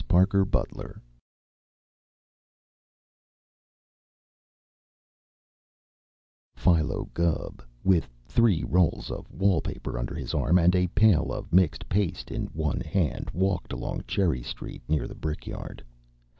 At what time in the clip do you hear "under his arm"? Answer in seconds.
9.99-10.57